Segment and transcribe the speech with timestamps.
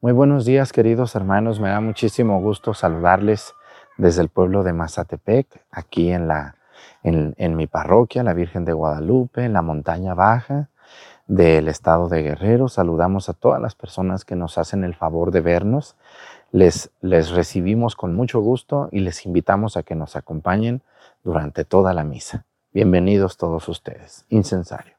[0.00, 1.58] Muy buenos días, queridos hermanos.
[1.58, 3.54] Me da muchísimo gusto saludarles
[3.96, 6.54] desde el pueblo de Mazatepec, aquí en, la,
[7.02, 10.68] en, en mi parroquia, la Virgen de Guadalupe, en la montaña baja
[11.26, 12.68] del estado de Guerrero.
[12.68, 15.96] Saludamos a todas las personas que nos hacen el favor de vernos.
[16.52, 20.80] Les, les recibimos con mucho gusto y les invitamos a que nos acompañen
[21.24, 22.46] durante toda la misa.
[22.72, 24.26] Bienvenidos todos ustedes.
[24.28, 24.97] Incensario.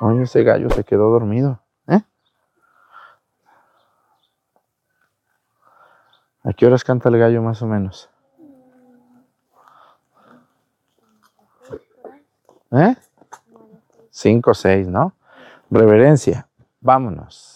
[0.00, 1.60] Oye, ese gallo se quedó dormido.
[1.88, 2.02] ¿eh?
[6.44, 8.10] ¿A qué horas canta el gallo más o menos?
[12.72, 12.94] ¿Eh?
[14.10, 15.12] Cinco o seis, ¿no?
[15.70, 16.46] Reverencia.
[16.80, 17.55] Vámonos.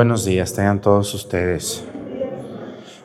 [0.00, 1.84] Buenos días, tengan todos ustedes.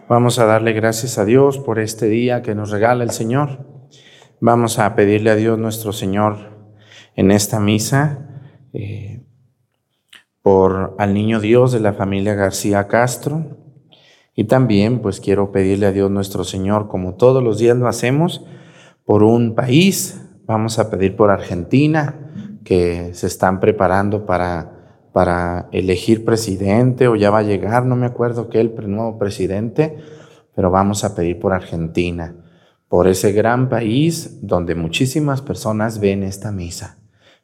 [0.08, 3.68] Vamos a darle gracias a Dios por este día que nos regala el Señor.
[4.40, 6.72] Vamos a pedirle a Dios nuestro Señor
[7.18, 8.30] en esta misa
[8.72, 9.26] eh,
[10.42, 13.58] por al niño Dios de la familia García Castro.
[14.34, 18.46] Y también pues quiero pedirle a Dios nuestro Señor, como todos los días lo hacemos,
[19.04, 20.22] por un país.
[20.46, 22.32] Vamos a pedir por Argentina,
[22.64, 24.75] que se están preparando para
[25.16, 29.96] para elegir presidente o ya va a llegar, no me acuerdo que el nuevo presidente,
[30.54, 32.36] pero vamos a pedir por Argentina,
[32.90, 36.98] por ese gran país donde muchísimas personas ven esta misa.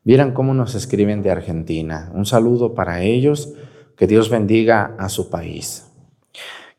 [0.04, 2.12] Vieran cómo nos escriben de Argentina.
[2.14, 3.54] Un saludo para ellos,
[3.96, 5.90] que Dios bendiga a su país.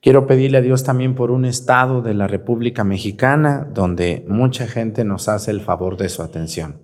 [0.03, 5.07] Quiero pedirle a Dios también por un estado de la República Mexicana donde mucha gente
[5.07, 6.83] nos hace el favor de su atención.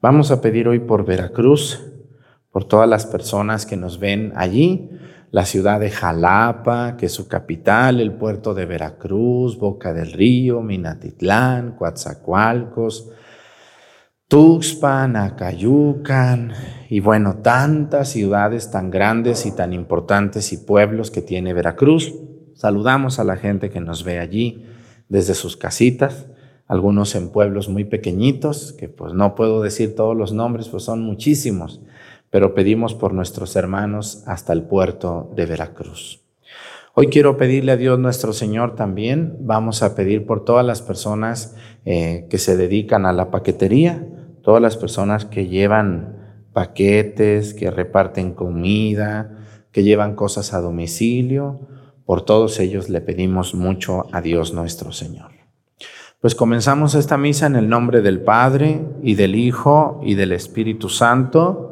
[0.00, 1.91] Vamos a pedir hoy por Veracruz,
[2.52, 4.90] por todas las personas que nos ven allí,
[5.30, 10.60] la ciudad de Jalapa, que es su capital, el puerto de Veracruz, Boca del Río,
[10.60, 13.10] Minatitlán, Coatzacoalcos,
[14.28, 16.52] Tuxpan, Acayucan
[16.90, 22.14] y bueno, tantas ciudades tan grandes y tan importantes y pueblos que tiene Veracruz.
[22.54, 24.66] Saludamos a la gente que nos ve allí
[25.08, 26.26] desde sus casitas,
[26.66, 31.00] algunos en pueblos muy pequeñitos, que pues no puedo decir todos los nombres, pues son
[31.02, 31.80] muchísimos
[32.32, 36.22] pero pedimos por nuestros hermanos hasta el puerto de Veracruz.
[36.94, 41.54] Hoy quiero pedirle a Dios nuestro Señor también, vamos a pedir por todas las personas
[41.84, 44.08] eh, que se dedican a la paquetería,
[44.42, 49.38] todas las personas que llevan paquetes, que reparten comida,
[49.70, 51.60] que llevan cosas a domicilio,
[52.06, 55.32] por todos ellos le pedimos mucho a Dios nuestro Señor.
[56.22, 60.88] Pues comenzamos esta misa en el nombre del Padre y del Hijo y del Espíritu
[60.88, 61.71] Santo.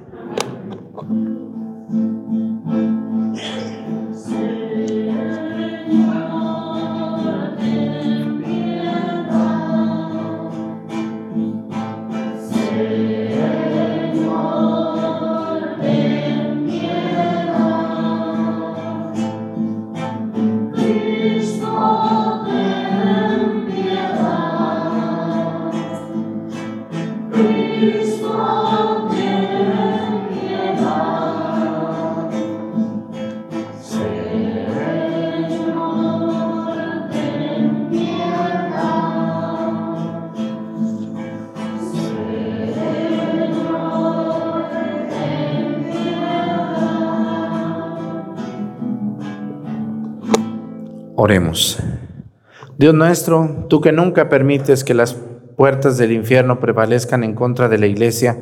[52.77, 55.15] Dios nuestro, tú que nunca permites que las
[55.55, 58.39] puertas del infierno prevalezcan en contra de la iglesia,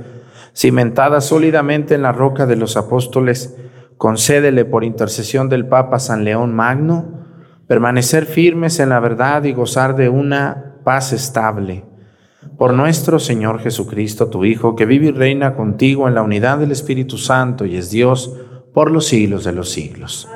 [0.55, 3.57] cimentada sólidamente en la roca de los apóstoles,
[3.97, 7.25] concédele por intercesión del Papa San León Magno,
[7.67, 11.83] permanecer firmes en la verdad y gozar de una paz estable.
[12.57, 16.71] Por nuestro Señor Jesucristo, tu Hijo, que vive y reina contigo en la unidad del
[16.71, 18.33] Espíritu Santo y es Dios
[18.73, 20.27] por los siglos de los siglos.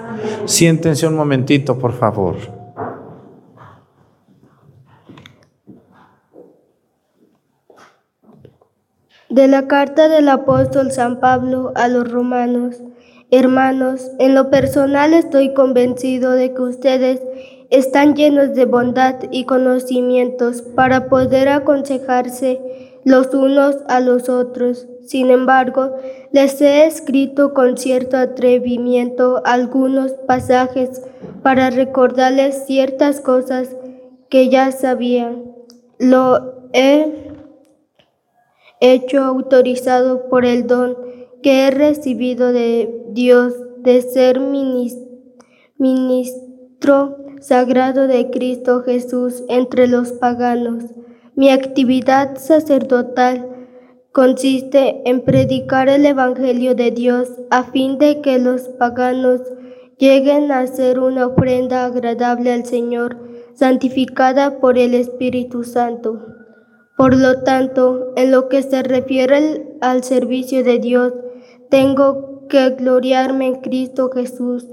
[0.45, 2.35] Siéntense un momentito, por favor.
[9.29, 12.81] De la carta del apóstol San Pablo a los romanos.
[13.31, 17.19] Hermanos, en lo personal estoy convencido de que ustedes
[17.71, 24.87] están llenos de bondad y conocimientos para poder aconsejarse los unos a los otros.
[25.05, 25.95] Sin embargo,
[26.31, 31.01] les he escrito con cierto atrevimiento algunos pasajes
[31.41, 33.75] para recordarles ciertas cosas
[34.29, 35.43] que ya sabían.
[35.99, 37.33] Lo he
[38.79, 40.97] hecho autorizado por el don
[41.41, 44.39] que he recibido de Dios de ser
[45.77, 50.85] ministro sagrado de Cristo Jesús entre los paganos.
[51.35, 53.49] Mi actividad sacerdotal
[54.11, 59.41] consiste en predicar el Evangelio de Dios a fin de que los paganos
[59.97, 63.17] lleguen a ser una ofrenda agradable al Señor,
[63.55, 66.21] santificada por el Espíritu Santo.
[66.95, 71.13] Por lo tanto, en lo que se refiere al servicio de Dios,
[71.71, 74.67] tengo que gloriarme en Cristo Jesús,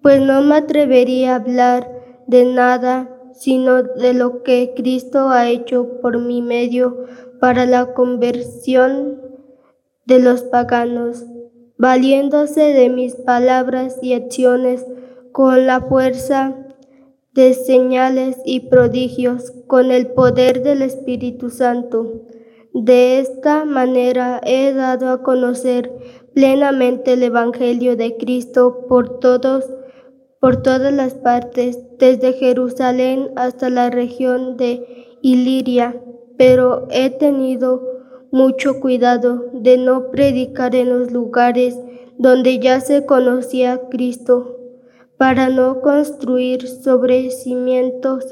[0.00, 1.90] pues no me atrevería a hablar
[2.26, 7.04] de nada sino de lo que Cristo ha hecho por mi medio
[7.38, 9.20] para la conversión
[10.06, 11.24] de los paganos,
[11.76, 14.86] valiéndose de mis palabras y acciones
[15.32, 16.56] con la fuerza
[17.34, 22.22] de señales y prodigios, con el poder del Espíritu Santo.
[22.72, 25.92] De esta manera he dado a conocer
[26.34, 29.64] plenamente el Evangelio de Cristo por todos
[30.46, 36.00] por todas las partes, desde Jerusalén hasta la región de Iliria,
[36.38, 37.82] pero he tenido
[38.30, 41.76] mucho cuidado de no predicar en los lugares
[42.16, 44.56] donde ya se conocía Cristo,
[45.18, 48.26] para no construir sobre cimientos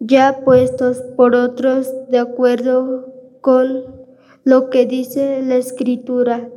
[0.00, 3.84] ya puestos por otros de acuerdo con
[4.44, 6.48] lo que dice la Escritura.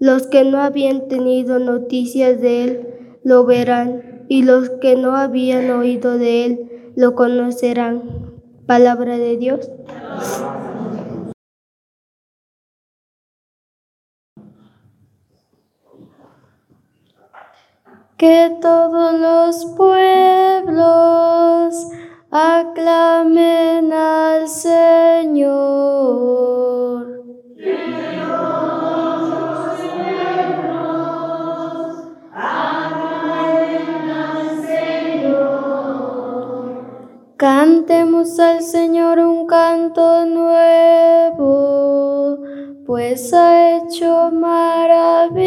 [0.00, 2.88] Los que no habían tenido noticias de él
[3.22, 8.30] lo verán, y los que no habían oído de él lo conocerán.
[8.64, 9.68] Palabra de Dios.
[18.16, 20.78] Que todos los pueblos
[22.30, 25.90] aclamen al Señor.
[37.40, 41.38] Cantemos al Señor un canto nuevo,
[42.84, 45.40] pues ha hecho maravillas.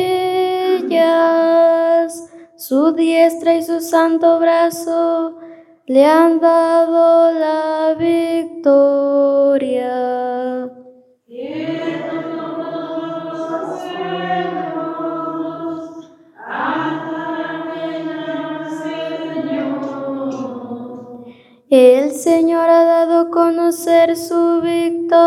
[2.56, 5.38] Su diestra y su santo brazo
[5.86, 8.74] le han dado la victoria.
[21.76, 25.18] El Señor ha dado a conocer su victoria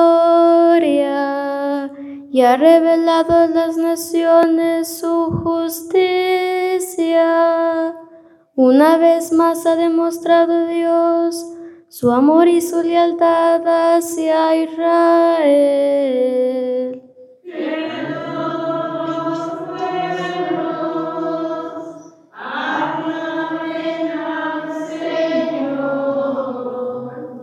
[2.31, 5.97] y ha revelado a las naciones su justicia.
[8.55, 11.45] Una vez más ha demostrado Dios
[11.89, 15.97] su amor y su lealtad hacia Israel.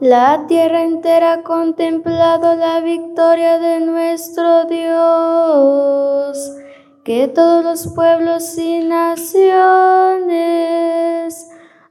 [0.03, 6.37] La tierra entera ha contemplado la victoria de nuestro Dios.
[7.05, 9.39] Que todos los pueblos y naciones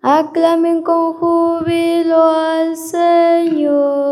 [0.03, 4.03] aclamen con júbilo al Señor.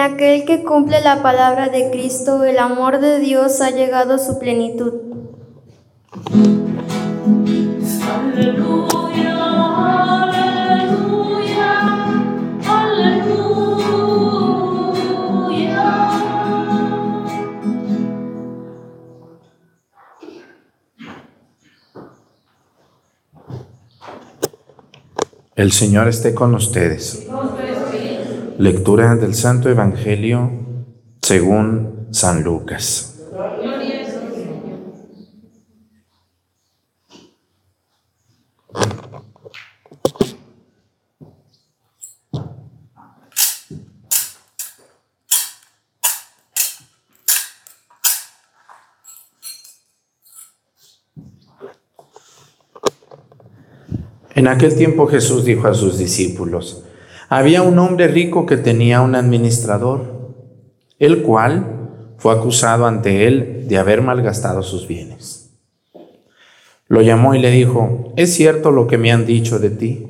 [0.00, 4.18] En aquel que cumple la palabra de Cristo, el amor de Dios ha llegado a
[4.18, 4.94] su plenitud.
[25.56, 27.29] El Señor esté con ustedes.
[28.60, 30.50] Lectura del Santo Evangelio
[31.22, 33.18] según San Lucas.
[54.34, 56.84] En aquel tiempo Jesús dijo a sus discípulos,
[57.30, 60.34] había un hombre rico que tenía un administrador,
[60.98, 65.52] el cual fue acusado ante él de haber malgastado sus bienes.
[66.88, 70.08] Lo llamó y le dijo, ¿es cierto lo que me han dicho de ti?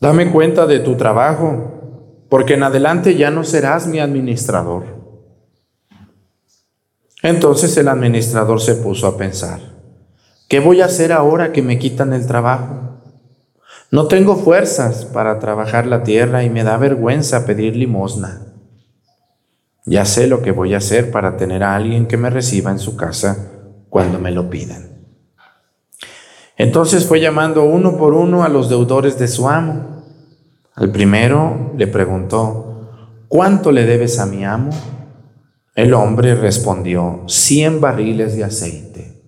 [0.00, 4.98] Dame cuenta de tu trabajo, porque en adelante ya no serás mi administrador.
[7.22, 9.60] Entonces el administrador se puso a pensar,
[10.48, 12.87] ¿qué voy a hacer ahora que me quitan el trabajo?
[13.90, 18.42] No tengo fuerzas para trabajar la tierra y me da vergüenza pedir limosna.
[19.86, 22.78] Ya sé lo que voy a hacer para tener a alguien que me reciba en
[22.78, 23.50] su casa
[23.88, 25.06] cuando me lo pidan.
[26.58, 30.04] Entonces fue llamando uno por uno a los deudores de su amo.
[30.74, 32.90] Al primero le preguntó,
[33.28, 34.70] ¿cuánto le debes a mi amo?
[35.74, 39.22] El hombre respondió, cien barriles de aceite.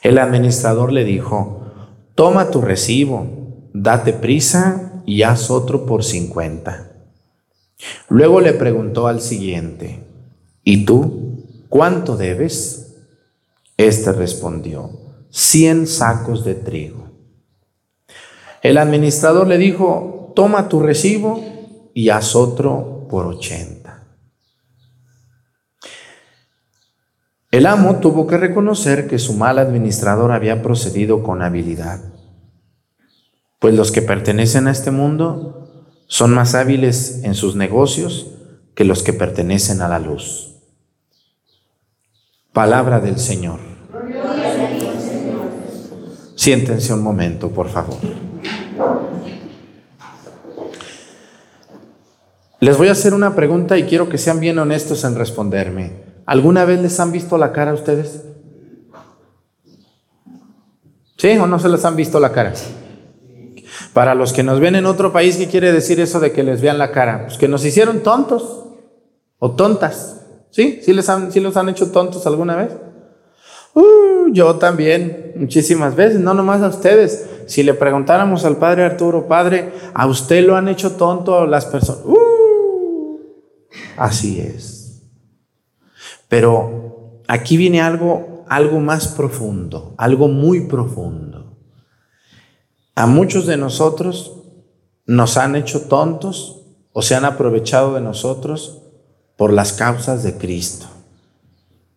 [0.00, 1.66] El administrador le dijo,
[2.14, 3.41] toma tu recibo
[3.72, 6.92] date prisa y haz otro por cincuenta.
[8.08, 10.06] Luego le preguntó al siguiente,
[10.62, 12.94] ¿y tú cuánto debes?
[13.76, 14.90] Este respondió,
[15.30, 17.10] cien sacos de trigo.
[18.62, 21.42] El administrador le dijo, toma tu recibo
[21.94, 24.04] y haz otro por ochenta.
[27.50, 32.11] El amo tuvo que reconocer que su mal administrador había procedido con habilidad
[33.62, 35.68] pues los que pertenecen a este mundo
[36.08, 38.26] son más hábiles en sus negocios
[38.74, 40.56] que los que pertenecen a la luz.
[42.52, 43.60] Palabra del Señor.
[46.34, 47.98] Siéntense un momento, por favor.
[52.58, 55.92] Les voy a hacer una pregunta y quiero que sean bien honestos en responderme.
[56.26, 58.24] ¿Alguna vez les han visto la cara a ustedes?
[61.16, 62.54] ¿Sí o no se les han visto la cara?
[63.92, 66.60] Para los que nos ven en otro país, ¿qué quiere decir eso de que les
[66.60, 67.26] vean la cara?
[67.26, 68.64] Pues que nos hicieron tontos
[69.38, 70.20] o tontas.
[70.50, 70.80] ¿Sí?
[70.82, 72.72] ¿Sí, les han, sí los han hecho tontos alguna vez?
[73.74, 77.26] Uh, yo también, muchísimas veces, no nomás a ustedes.
[77.46, 82.02] Si le preguntáramos al padre Arturo, padre, ¿a usted lo han hecho tonto las personas?
[82.04, 83.18] Uh,
[83.96, 85.02] así es.
[86.28, 91.41] Pero aquí viene algo, algo más profundo, algo muy profundo.
[92.94, 94.32] A muchos de nosotros
[95.06, 98.82] nos han hecho tontos o se han aprovechado de nosotros
[99.36, 100.86] por las causas de Cristo,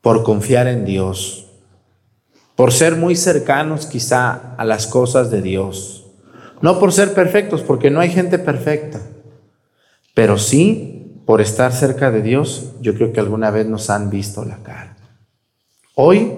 [0.02, 1.48] por confiar en Dios,
[2.56, 6.06] por ser muy cercanos quizá a las cosas de Dios,
[6.62, 9.02] no por ser perfectos, porque no hay gente perfecta,
[10.14, 14.46] pero sí, por estar cerca de Dios, yo creo que alguna vez nos han visto
[14.46, 14.96] la cara.
[15.94, 16.38] Hoy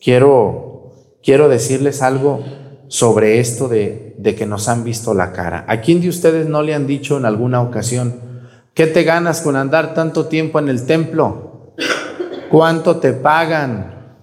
[0.00, 0.92] quiero,
[1.22, 2.44] quiero decirles algo
[2.88, 5.64] sobre esto de, de que nos han visto la cara.
[5.68, 8.20] ¿A quién de ustedes no le han dicho en alguna ocasión,
[8.74, 11.74] ¿qué te ganas con andar tanto tiempo en el templo?
[12.50, 14.16] ¿Cuánto te pagan?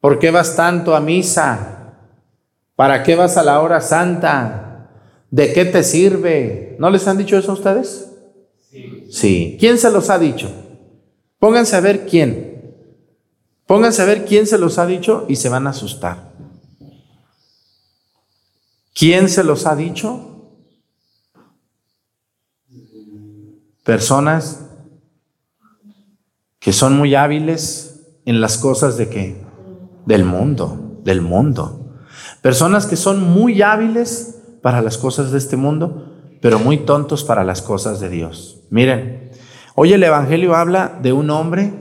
[0.00, 1.96] ¿Por qué vas tanto a misa?
[2.76, 4.90] ¿Para qué vas a la hora santa?
[5.30, 6.76] ¿De qué te sirve?
[6.78, 8.12] ¿No les han dicho eso a ustedes?
[8.70, 9.06] Sí.
[9.10, 9.56] sí.
[9.58, 10.50] ¿Quién se los ha dicho?
[11.38, 12.74] Pónganse a ver quién.
[13.66, 16.32] Pónganse a ver quién se los ha dicho y se van a asustar.
[18.98, 20.56] ¿Quién se los ha dicho?
[23.84, 24.66] Personas
[26.58, 29.40] que son muy hábiles en las cosas de qué?
[30.04, 32.00] Del mundo, del mundo.
[32.42, 36.12] Personas que son muy hábiles para las cosas de este mundo,
[36.42, 38.64] pero muy tontos para las cosas de Dios.
[38.68, 39.30] Miren,
[39.76, 41.72] hoy el Evangelio habla de un hombre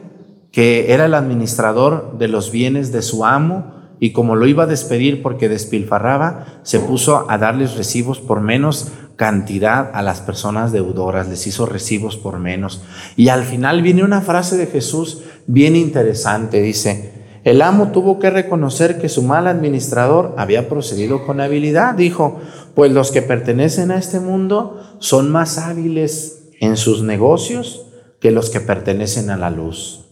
[0.52, 4.68] que era el administrador de los bienes de su amo y como lo iba a
[4.68, 11.28] despedir porque despilfarraba, se puso a darles recibos por menos cantidad a las personas deudoras,
[11.28, 12.84] les hizo recibos por menos.
[13.16, 17.14] Y al final viene una frase de Jesús bien interesante, dice,
[17.44, 22.42] el amo tuvo que reconocer que su mal administrador había procedido con habilidad, dijo,
[22.76, 27.86] pues los que pertenecen a este mundo son más hábiles en sus negocios
[28.20, 30.07] que los que pertenecen a la luz.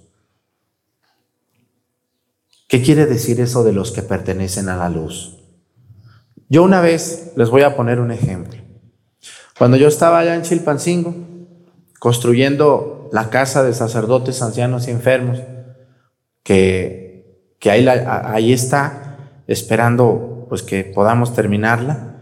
[2.67, 5.37] ¿Qué quiere decir eso de los que pertenecen a la luz?
[6.49, 8.59] Yo una vez les voy a poner un ejemplo.
[9.57, 11.15] Cuando yo estaba allá en Chilpancingo,
[11.99, 15.39] construyendo la casa de sacerdotes, ancianos y enfermos,
[16.43, 19.17] que, que ahí, ahí está,
[19.47, 22.15] esperando pues que podamos terminarla,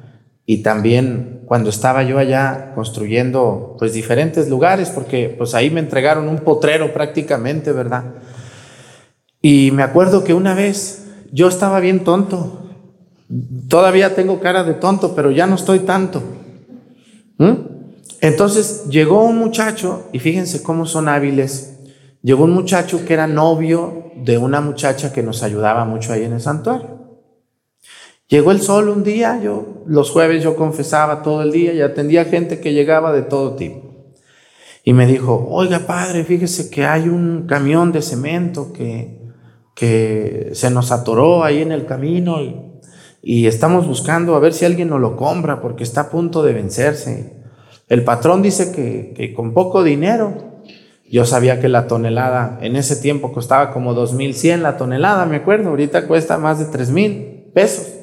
[0.45, 6.27] y también cuando estaba yo allá construyendo pues diferentes lugares, porque pues ahí me entregaron
[6.27, 8.03] un potrero prácticamente, ¿verdad?
[9.45, 12.61] Y me acuerdo que una vez yo estaba bien tonto.
[13.67, 16.23] Todavía tengo cara de tonto, pero ya no estoy tanto.
[17.37, 17.53] ¿Mm?
[18.21, 21.77] Entonces llegó un muchacho, y fíjense cómo son hábiles.
[22.21, 26.31] Llegó un muchacho que era novio de una muchacha que nos ayudaba mucho ahí en
[26.31, 27.19] el santuario.
[28.29, 32.23] Llegó el sol un día, yo los jueves yo confesaba todo el día y atendía
[32.23, 34.07] gente que llegaba de todo tipo.
[34.85, 39.22] Y me dijo, oiga padre, fíjese que hay un camión de cemento que,
[39.75, 44.89] que se nos atoró ahí en el camino y, estamos buscando a ver si alguien
[44.89, 47.41] nos lo compra porque está a punto de vencerse.
[47.87, 50.61] El patrón dice que, que con poco dinero,
[51.09, 55.69] yo sabía que la tonelada en ese tiempo costaba como 2.100 la tonelada, me acuerdo,
[55.69, 57.93] ahorita cuesta más de 3.000 pesos.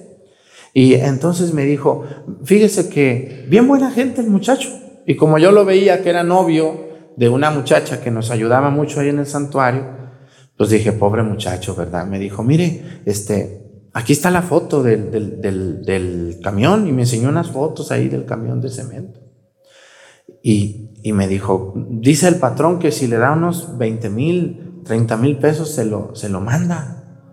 [0.72, 2.04] Y entonces me dijo,
[2.44, 4.70] fíjese que bien buena gente el muchacho.
[5.06, 9.00] Y como yo lo veía que era novio de una muchacha que nos ayudaba mucho
[9.00, 9.99] ahí en el santuario,
[10.60, 12.06] pues dije, pobre muchacho, ¿verdad?
[12.06, 17.50] Me dijo, mire, este, aquí está la foto del, del, camión y me enseñó unas
[17.50, 19.20] fotos ahí del camión de cemento.
[20.42, 25.16] Y, y, me dijo, dice el patrón que si le da unos 20 mil, 30
[25.16, 27.24] mil pesos, se lo, se lo manda.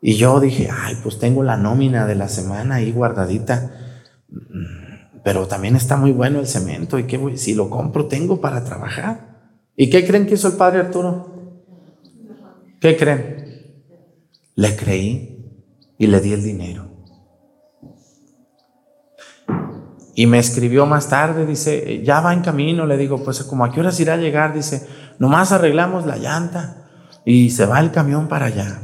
[0.00, 3.72] Y yo dije, ay, pues tengo la nómina de la semana ahí guardadita,
[5.22, 9.52] pero también está muy bueno el cemento y que si lo compro tengo para trabajar.
[9.76, 11.33] ¿Y qué creen que hizo el padre Arturo?
[12.84, 13.72] ¿Qué creen?
[14.56, 15.42] Le creí
[15.96, 16.86] y le di el dinero.
[20.14, 23.72] Y me escribió más tarde, dice, ya va en camino, le digo, pues como a
[23.72, 24.86] qué horas irá a llegar, dice,
[25.18, 26.86] nomás arreglamos la llanta
[27.24, 28.82] y se va el camión para allá.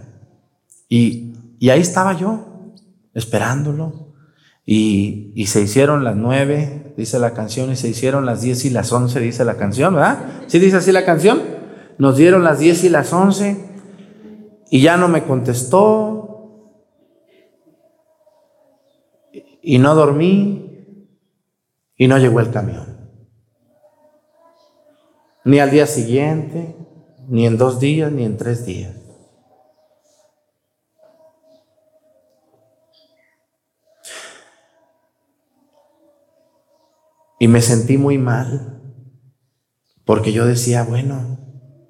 [0.88, 2.72] Y, y ahí estaba yo,
[3.12, 4.14] esperándolo.
[4.64, 8.70] Y, y, se hicieron las nueve, dice la canción, y se hicieron las diez y
[8.70, 10.20] las once, dice la canción, ¿verdad?
[10.46, 11.42] ¿Sí dice así la canción?
[11.98, 13.68] Nos dieron las diez y las once.
[14.70, 16.78] Y ya no me contestó.
[19.62, 20.96] Y no dormí.
[21.96, 23.10] Y no llegó el camión.
[25.44, 26.76] Ni al día siguiente,
[27.28, 28.94] ni en dos días, ni en tres días.
[37.38, 38.82] Y me sentí muy mal,
[40.04, 41.38] porque yo decía, bueno,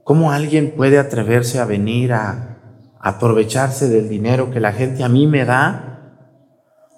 [0.05, 2.50] ¿cómo alguien puede atreverse a venir a
[3.01, 5.91] aprovecharse del dinero que la gente a mí me da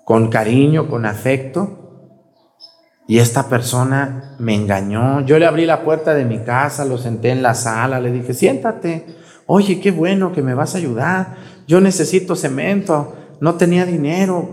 [0.05, 1.79] con cariño, con afecto.
[3.09, 5.25] Y esta persona me engañó.
[5.27, 8.33] Yo le abrí la puerta de mi casa, lo senté en la sala, le dije,
[8.35, 9.07] siéntate.
[9.47, 11.37] Oye, qué bueno que me vas a ayudar.
[11.67, 13.17] Yo necesito cemento.
[13.41, 14.49] No tenía dinero.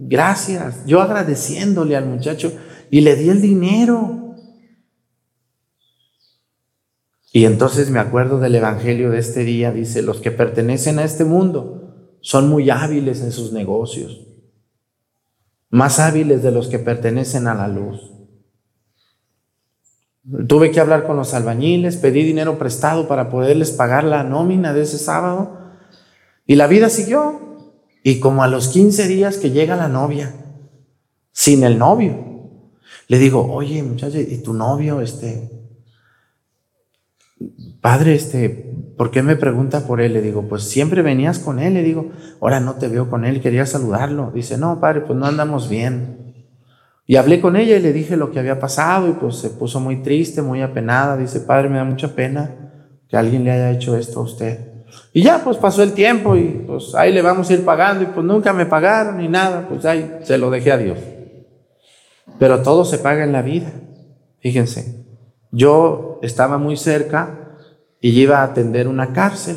[0.00, 0.84] Gracias.
[0.84, 2.52] Yo agradeciéndole al muchacho
[2.90, 4.21] y le di el dinero.
[7.32, 11.24] Y entonces me acuerdo del Evangelio de este día, dice, los que pertenecen a este
[11.24, 14.28] mundo son muy hábiles en sus negocios,
[15.70, 18.12] más hábiles de los que pertenecen a la luz.
[20.46, 24.82] Tuve que hablar con los albañiles, pedí dinero prestado para poderles pagar la nómina de
[24.82, 25.58] ese sábado
[26.46, 27.40] y la vida siguió.
[28.04, 30.34] Y como a los 15 días que llega la novia,
[31.32, 32.32] sin el novio,
[33.08, 35.61] le digo, oye muchacho, ¿y tu novio, este,
[37.80, 38.48] padre, este,
[38.96, 40.12] ¿por qué me pregunta por él?
[40.12, 41.74] Le digo, pues siempre venías con él.
[41.74, 44.30] Le digo, ahora no te veo con él, quería saludarlo.
[44.34, 46.34] Dice, no, padre, pues no andamos bien.
[47.06, 49.80] Y hablé con ella y le dije lo que había pasado y pues se puso
[49.80, 51.16] muy triste, muy apenada.
[51.16, 52.54] Dice, padre, me da mucha pena
[53.08, 54.72] que alguien le haya hecho esto a usted.
[55.12, 58.06] Y ya, pues pasó el tiempo y pues ahí le vamos a ir pagando y
[58.06, 60.98] pues nunca me pagaron ni nada, pues ahí se lo dejé a Dios.
[62.38, 63.70] Pero todo se paga en la vida.
[64.40, 65.04] Fíjense,
[65.50, 67.58] yo estaba muy cerca
[68.00, 69.56] y iba a atender una cárcel.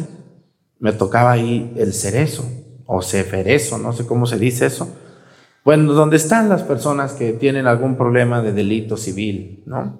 [0.80, 2.46] Me tocaba ahí el cerezo
[2.86, 4.90] o ceferezo, no sé cómo se dice eso.
[5.64, 10.00] Bueno, donde están las personas que tienen algún problema de delito civil, ¿no?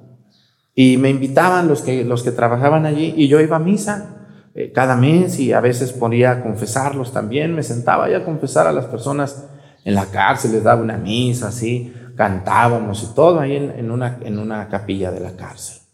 [0.76, 4.72] Y me invitaban los que, los que trabajaban allí y yo iba a misa eh,
[4.74, 7.56] cada mes y a veces ponía a confesarlos también.
[7.56, 9.48] Me sentaba ya a confesar a las personas
[9.86, 14.40] en la cárcel, les daba una misa, así, cantábamos y todo ahí en, una, en
[14.40, 15.85] una capilla de la cárcel.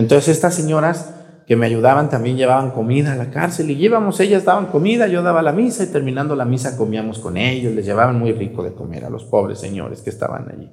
[0.00, 1.12] Entonces estas señoras
[1.46, 5.22] que me ayudaban también llevaban comida a la cárcel y llevamos, ellas daban comida, yo
[5.22, 8.72] daba la misa y terminando la misa comíamos con ellos, les llevaban muy rico de
[8.72, 10.70] comer a los pobres señores que estaban allí.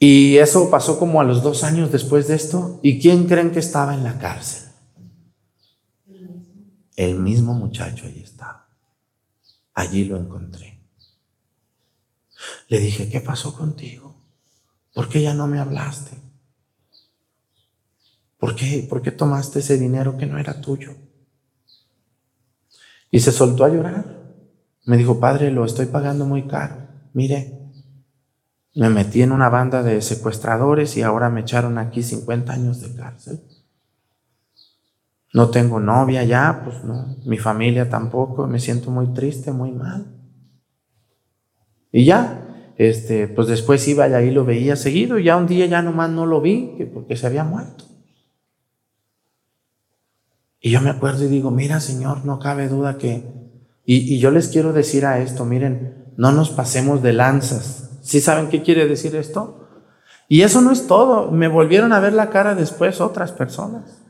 [0.00, 2.80] Y eso pasó como a los dos años después de esto.
[2.82, 4.68] ¿Y quién creen que estaba en la cárcel?
[6.96, 8.66] El mismo muchacho allí estaba.
[9.72, 10.80] Allí lo encontré.
[12.66, 14.16] Le dije, ¿qué pasó contigo?
[14.92, 16.21] ¿Por qué ya no me hablaste?
[18.42, 18.84] ¿Por qué?
[18.90, 20.94] ¿Por qué tomaste ese dinero que no era tuyo?
[23.08, 24.04] Y se soltó a llorar.
[24.84, 26.74] Me dijo, padre, lo estoy pagando muy caro.
[27.12, 27.70] Mire,
[28.74, 32.92] me metí en una banda de secuestradores y ahora me echaron aquí 50 años de
[32.96, 33.40] cárcel.
[35.32, 40.04] No tengo novia ya, pues no, mi familia tampoco, me siento muy triste, muy mal.
[41.92, 45.66] Y ya, este, pues después iba y ahí lo veía seguido y ya un día
[45.66, 47.91] ya nomás no lo vi porque se había muerto.
[50.62, 53.24] Y yo me acuerdo y digo, mira Señor, no cabe duda que...
[53.84, 57.90] Y, y yo les quiero decir a esto, miren, no nos pasemos de lanzas.
[58.00, 59.68] ¿Sí saben qué quiere decir esto?
[60.28, 61.30] Y eso no es todo.
[61.30, 64.02] Me volvieron a ver la cara después otras personas.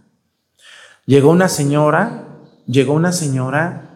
[1.07, 2.29] Llegó una señora,
[2.67, 3.91] llegó una señora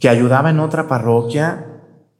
[0.00, 1.66] que ayudaba en otra parroquia,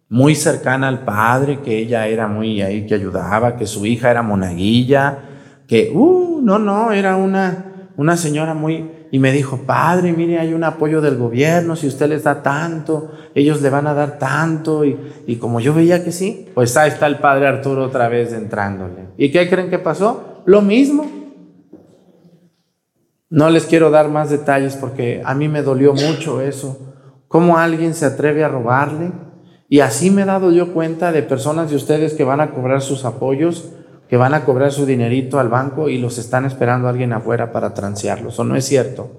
[0.08, 4.22] muy cercana al padre, que ella era muy ahí, que ayudaba, que su hija era
[4.22, 5.18] monaguilla,
[5.66, 10.52] que, uh, no, no, era una, una señora muy, y me dijo, padre, mire, hay
[10.54, 14.84] un apoyo del gobierno, si usted les da tanto, ellos le van a dar tanto.
[14.84, 19.10] Y, como yo veía que sí, pues ahí está el padre Arturo otra vez entrándole.
[19.16, 20.42] ¿Y qué creen que pasó?
[20.46, 21.06] Lo mismo.
[23.30, 26.96] No les quiero dar más detalles porque a mí me dolió mucho eso.
[27.28, 29.12] ¿Cómo alguien se atreve a robarle?
[29.68, 32.82] Y así me he dado yo cuenta de personas de ustedes que van a cobrar
[32.82, 33.70] sus apoyos
[34.16, 38.38] van a cobrar su dinerito al banco y los están esperando alguien afuera para transearlos.
[38.38, 39.10] ¿O no es cierto?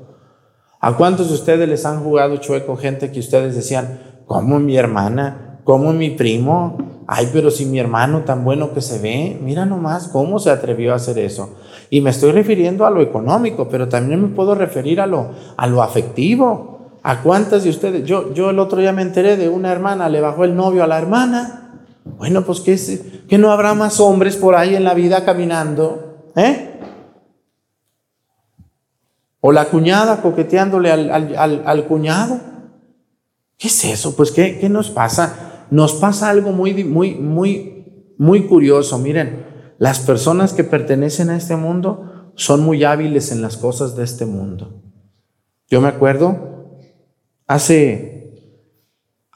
[0.80, 5.60] ¿A cuántos de ustedes les han jugado chueco gente que ustedes decían, como mi hermana,
[5.64, 6.78] como mi primo?
[7.08, 10.94] Ay, pero si mi hermano tan bueno que se ve, mira nomás cómo se atrevió
[10.94, 11.56] a hacer eso.
[11.90, 15.68] Y me estoy refiriendo a lo económico, pero también me puedo referir a lo, a
[15.68, 17.00] lo afectivo.
[17.04, 18.04] ¿A cuántas de ustedes?
[18.06, 20.88] Yo, yo el otro día me enteré de una hermana, le bajó el novio a
[20.88, 21.65] la hermana.
[22.06, 26.80] Bueno, pues que, que no habrá más hombres por ahí en la vida caminando, ¿eh?
[29.42, 32.40] O la cuñada coqueteándole al, cuñado.
[33.58, 34.16] ¿Qué es eso?
[34.16, 35.66] Pues ¿qué, ¿qué, nos pasa?
[35.72, 38.98] Nos pasa algo muy, muy, muy, muy curioso.
[39.00, 39.46] Miren,
[39.78, 44.26] las personas que pertenecen a este mundo son muy hábiles en las cosas de este
[44.26, 44.82] mundo.
[45.70, 46.80] Yo me acuerdo,
[47.48, 48.62] hace,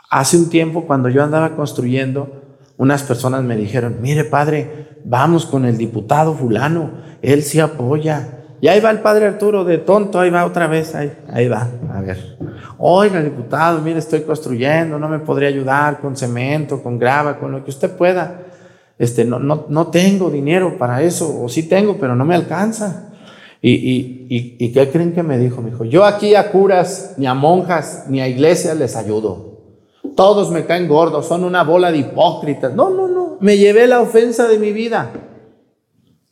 [0.10, 2.49] hace un tiempo cuando yo andaba construyendo,
[2.80, 8.40] unas personas me dijeron, mire padre, vamos con el diputado fulano, él sí apoya.
[8.62, 11.68] Y ahí va el padre Arturo de tonto, ahí va otra vez, ahí, ahí va,
[11.94, 12.38] a ver.
[12.78, 17.66] Oiga, diputado, mire, estoy construyendo, no me podría ayudar con cemento, con grava, con lo
[17.66, 18.44] que usted pueda.
[18.98, 23.10] Este, no, no, no tengo dinero para eso, o sí tengo, pero no me alcanza.
[23.62, 25.62] ¿Y, y, y, y qué creen que me dijo?
[25.62, 29.49] Me dijo, yo aquí a curas, ni a monjas, ni a iglesias les ayudo
[30.20, 32.76] todos me caen gordos, son una bola de hipócritas.
[32.76, 35.14] No, no, no, me llevé la ofensa de mi vida.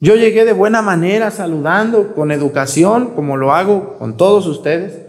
[0.02, 5.00] Yo llegué de buena manera saludando, con educación, como lo hago con todos ustedes.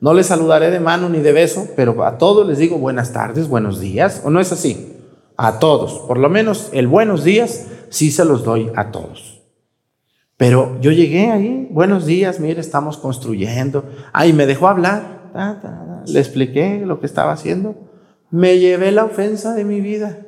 [0.00, 3.48] No les saludaré de mano ni de beso, pero a todos les digo buenas tardes,
[3.48, 4.94] buenos días, ¿o no es así?
[5.36, 9.42] A todos, por lo menos el buenos días sí se los doy a todos.
[10.36, 13.82] Pero yo llegué ahí, buenos días, mire, estamos construyendo.
[14.12, 15.32] Ay, me dejó hablar,
[16.06, 17.87] le expliqué lo que estaba haciendo.
[18.30, 20.26] Me llevé la ofensa de mi vida.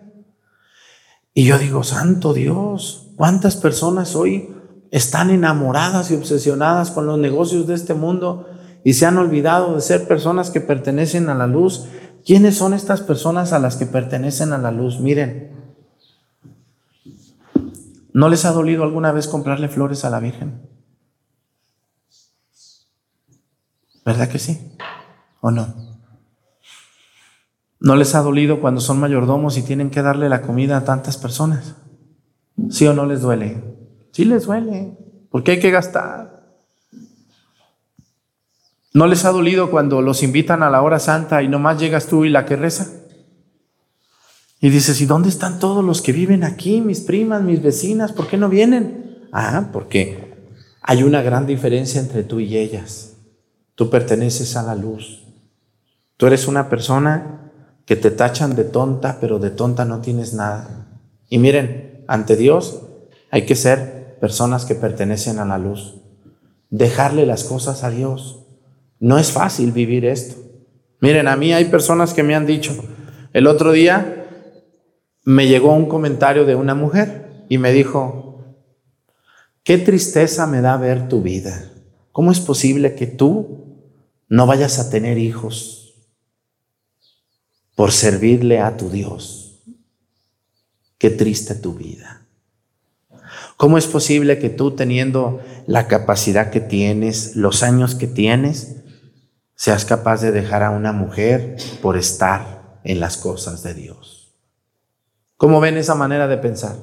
[1.34, 4.54] Y yo digo, santo Dios, ¿cuántas personas hoy
[4.90, 8.48] están enamoradas y obsesionadas con los negocios de este mundo
[8.82, 11.86] y se han olvidado de ser personas que pertenecen a la luz?
[12.24, 15.00] ¿Quiénes son estas personas a las que pertenecen a la luz?
[15.00, 15.50] Miren,
[18.12, 20.68] ¿no les ha dolido alguna vez comprarle flores a la Virgen?
[24.04, 24.76] ¿Verdad que sí?
[25.40, 25.89] ¿O no?
[27.80, 31.16] ¿No les ha dolido cuando son mayordomos y tienen que darle la comida a tantas
[31.16, 31.76] personas?
[32.68, 33.64] ¿Sí o no les duele?
[34.12, 34.98] Sí les duele,
[35.30, 36.58] porque hay que gastar.
[38.92, 42.26] ¿No les ha dolido cuando los invitan a la hora santa y nomás llegas tú
[42.26, 42.86] y la que reza?
[44.60, 48.12] Y dices, ¿y dónde están todos los que viven aquí, mis primas, mis vecinas?
[48.12, 49.26] ¿Por qué no vienen?
[49.32, 50.34] Ah, porque
[50.82, 53.14] hay una gran diferencia entre tú y ellas.
[53.74, 55.24] Tú perteneces a la luz.
[56.18, 57.39] Tú eres una persona
[57.90, 60.86] que te tachan de tonta, pero de tonta no tienes nada.
[61.28, 62.82] Y miren, ante Dios
[63.32, 65.96] hay que ser personas que pertenecen a la luz.
[66.68, 68.46] Dejarle las cosas a Dios.
[69.00, 70.36] No es fácil vivir esto.
[71.00, 72.76] Miren, a mí hay personas que me han dicho,
[73.32, 74.28] el otro día
[75.24, 78.54] me llegó un comentario de una mujer y me dijo,
[79.64, 81.72] qué tristeza me da ver tu vida.
[82.12, 83.80] ¿Cómo es posible que tú
[84.28, 85.79] no vayas a tener hijos?
[87.74, 89.62] Por servirle a tu Dios.
[90.98, 92.26] Qué triste tu vida.
[93.56, 98.76] ¿Cómo es posible que tú teniendo la capacidad que tienes, los años que tienes,
[99.54, 104.32] seas capaz de dejar a una mujer por estar en las cosas de Dios?
[105.36, 106.76] ¿Cómo ven esa manera de pensar?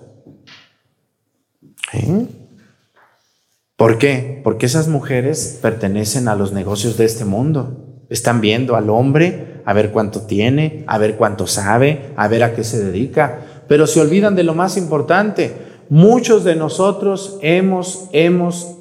[1.94, 2.28] ¿Eh?
[3.76, 4.42] ¿Por qué?
[4.44, 8.04] Porque esas mujeres pertenecen a los negocios de este mundo.
[8.10, 12.56] Están viendo al hombre a ver cuánto tiene, a ver cuánto sabe, a ver a
[12.56, 15.54] qué se dedica, pero se olvidan de lo más importante.
[15.90, 18.76] Muchos de nosotros hemos, hemos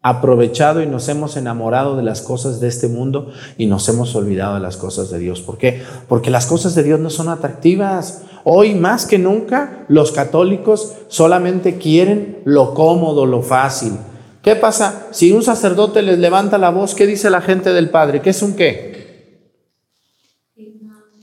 [0.00, 4.54] aprovechado y nos hemos enamorado de las cosas de este mundo y nos hemos olvidado
[4.54, 5.40] de las cosas de Dios.
[5.40, 5.82] ¿Por qué?
[6.06, 8.22] Porque las cosas de Dios no son atractivas.
[8.44, 13.94] Hoy más que nunca los católicos solamente quieren lo cómodo, lo fácil.
[14.42, 15.08] ¿Qué pasa?
[15.10, 18.20] Si un sacerdote les levanta la voz, ¿qué dice la gente del Padre?
[18.20, 18.97] ¿Qué es un qué?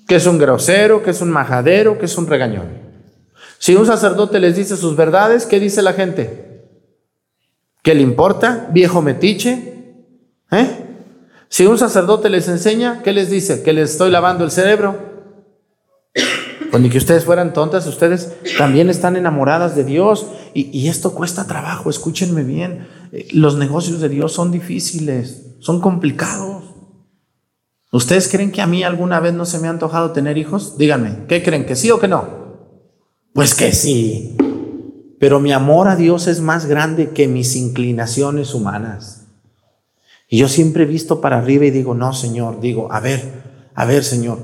[0.08, 2.86] Que es un grosero, que es un majadero, que es un regañón.
[3.58, 6.68] Si un sacerdote les dice sus verdades, ¿qué dice la gente?
[7.82, 8.68] ¿Qué le importa?
[8.72, 9.74] Viejo metiche.
[10.52, 10.68] ¿Eh?
[11.50, 13.64] Si un sacerdote les enseña, ¿qué les dice?
[13.64, 14.98] Que les estoy lavando el cerebro.
[16.72, 20.28] Pues ni que ustedes fueran tontas, ustedes también están enamoradas de Dios.
[20.54, 22.88] Y, y esto cuesta trabajo, escúchenme bien.
[23.12, 26.65] Eh, los negocios de Dios son difíciles, son complicados.
[27.96, 30.78] ¿Ustedes creen que a mí alguna vez no se me ha antojado tener hijos?
[30.78, 31.66] Díganme, ¿qué creen?
[31.66, 32.26] ¿Que sí o que no?
[33.32, 34.36] Pues que sí.
[35.18, 39.28] Pero mi amor a Dios es más grande que mis inclinaciones humanas.
[40.28, 43.22] Y yo siempre he visto para arriba y digo, no, Señor, digo, a ver,
[43.74, 44.40] a ver, Señor,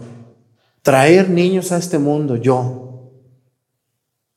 [0.81, 3.11] traer niños a este mundo, yo,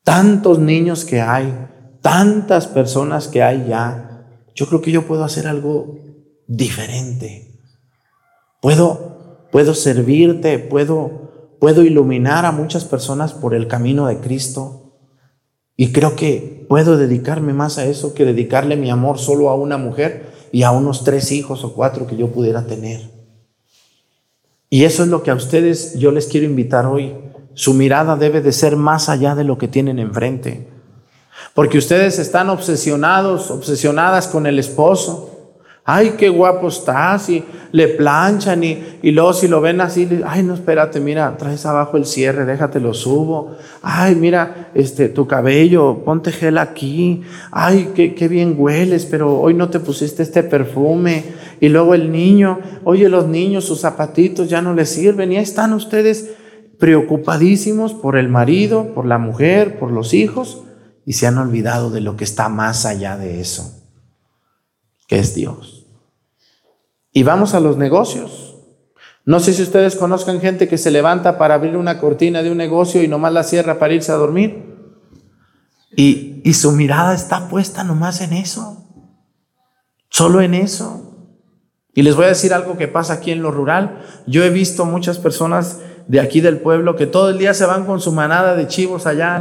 [0.02, 1.54] tantos niños que hay,
[2.02, 6.00] tantas personas que hay ya, yo creo que yo puedo hacer algo
[6.48, 7.53] diferente.
[8.64, 14.94] Puedo, puedo servirte, puedo, puedo iluminar a muchas personas por el camino de Cristo.
[15.76, 19.76] Y creo que puedo dedicarme más a eso que dedicarle mi amor solo a una
[19.76, 23.02] mujer y a unos tres hijos o cuatro que yo pudiera tener.
[24.70, 27.12] Y eso es lo que a ustedes yo les quiero invitar hoy.
[27.52, 30.70] Su mirada debe de ser más allá de lo que tienen enfrente.
[31.52, 35.33] Porque ustedes están obsesionados, obsesionadas con el esposo,
[35.86, 40.42] ay, qué guapo estás, y le planchan, y, y luego si lo ven así, ay,
[40.42, 46.02] no, espérate, mira, traes abajo el cierre, déjate lo subo, ay, mira, este, tu cabello,
[46.02, 51.24] ponte gel aquí, ay, qué, qué bien hueles, pero hoy no te pusiste este perfume,
[51.60, 55.42] y luego el niño, oye, los niños, sus zapatitos ya no les sirven, y ahí
[55.42, 56.30] están ustedes
[56.78, 60.62] preocupadísimos por el marido, por la mujer, por los hijos,
[61.04, 63.83] y se han olvidado de lo que está más allá de eso
[65.14, 65.86] es Dios.
[67.12, 68.56] Y vamos a los negocios.
[69.24, 72.58] No sé si ustedes conozcan gente que se levanta para abrir una cortina de un
[72.58, 74.74] negocio y nomás la cierra para irse a dormir.
[75.96, 78.84] Y, y su mirada está puesta nomás en eso,
[80.10, 81.04] solo en eso.
[81.94, 84.00] Y les voy a decir algo que pasa aquí en lo rural.
[84.26, 87.86] Yo he visto muchas personas de aquí del pueblo que todo el día se van
[87.86, 89.36] con su manada de chivos allá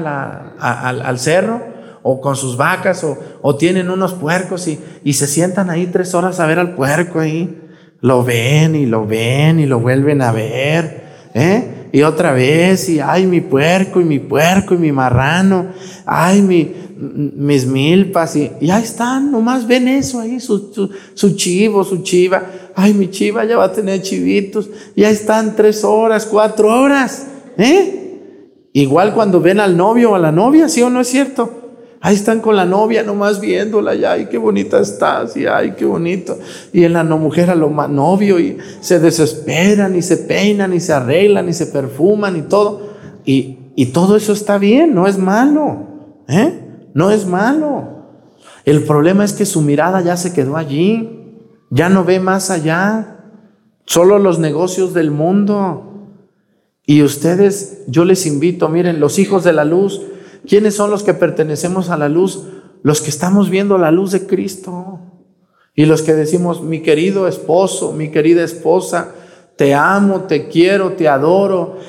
[0.60, 1.73] al, cerro
[2.04, 3.04] o con sus vacas
[3.42, 7.20] o, tienen unos puercos y, y, se sientan ahí tres horas a ver al puerco
[7.20, 7.60] ahí.
[8.02, 11.04] Lo ven y lo ven y lo vuelven a ver.
[11.34, 11.84] ¿eh?
[11.94, 15.68] y otra vez, y ay, mi puerco, y mi puerco, y mi marrano,
[16.08, 21.84] ay, mi, mis milpas, y, y ahí están, nomás ven eso ahí, su, su, chivo,
[21.84, 26.26] su chiva, ay, mi chiva ya va a tener chivitos, y ahí están tres horas,
[26.26, 27.28] cuatro horas,
[27.60, 28.00] ¿eh?
[28.74, 31.62] Igual cuando ven al novio o a la novia, ¿sí o no es cierto?
[32.06, 35.86] Ahí están con la novia nomás viéndola, y ay, qué bonita estás, y ay, qué
[35.86, 36.38] bonito.
[36.74, 40.82] Y en la no mujer a lo novio, y se desesperan, y se peinan, y
[40.82, 42.89] se arreglan, y se perfuman, y todo.
[43.24, 45.78] Y, y todo eso está bien, no es malo,
[46.28, 46.89] ¿eh?
[46.94, 47.88] No es malo.
[48.66, 51.39] El problema es que su mirada ya se quedó allí,
[51.70, 53.30] ya no ve más allá,
[53.86, 56.10] solo los negocios del mundo.
[56.86, 60.02] Y ustedes, yo les invito, miren, los hijos de la luz,
[60.47, 62.43] ¿Quiénes son los que pertenecemos a la luz?
[62.82, 64.99] Los que estamos viendo la luz de Cristo.
[65.75, 69.13] Y los que decimos, mi querido esposo, mi querida esposa,
[69.56, 71.79] te amo, te quiero, te adoro.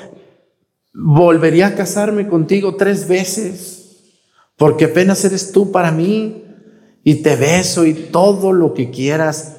[0.93, 4.03] Volvería a casarme contigo tres veces,
[4.55, 6.43] porque apenas eres tú para mí.
[7.03, 9.57] Y te beso y todo lo que quieras.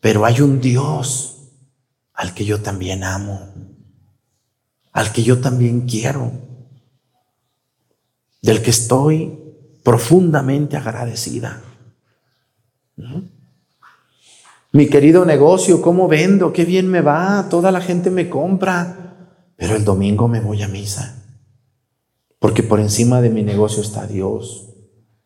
[0.00, 1.52] Pero hay un Dios
[2.12, 3.40] al que yo también amo,
[4.92, 6.51] al que yo también quiero
[8.42, 9.38] del que estoy
[9.82, 11.62] profundamente agradecida.
[14.72, 16.52] Mi querido negocio, ¿cómo vendo?
[16.52, 20.68] Qué bien me va, toda la gente me compra, pero el domingo me voy a
[20.68, 21.24] misa,
[22.38, 24.70] porque por encima de mi negocio está Dios,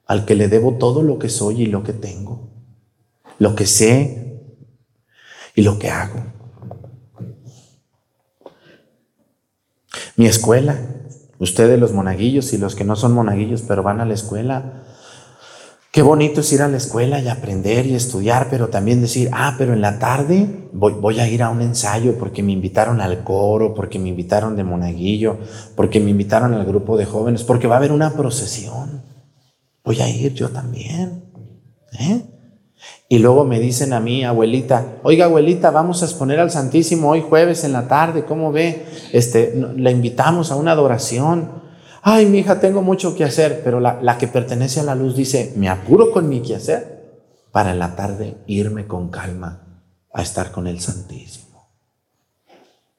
[0.05, 2.50] al que le debo todo lo que soy y lo que tengo,
[3.38, 4.42] lo que sé
[5.55, 6.22] y lo que hago.
[10.16, 11.06] Mi escuela,
[11.38, 14.85] Ustedes los monaguillos y los que no son monaguillos pero van a la escuela.
[15.96, 19.55] Qué bonito es ir a la escuela y aprender y estudiar, pero también decir, ah,
[19.57, 23.72] pero en la tarde voy, a ir a un ensayo porque me invitaron al coro,
[23.72, 25.38] porque me invitaron de monaguillo,
[25.75, 29.03] porque me invitaron al grupo de jóvenes, porque va a haber una procesión.
[29.85, 31.33] Voy a ir yo también.
[31.99, 32.36] ¿eh?
[33.09, 37.23] Y luego me dicen a mí, abuelita, oiga abuelita, vamos a exponer al Santísimo hoy
[37.23, 38.85] jueves en la tarde, ¿cómo ve?
[39.12, 41.62] Este, la invitamos a una adoración.
[42.03, 45.14] Ay, mi hija, tengo mucho que hacer, pero la, la que pertenece a la luz
[45.14, 46.97] dice, me apuro con mi quehacer
[47.53, 51.71] para en la tarde irme con calma a estar con el Santísimo.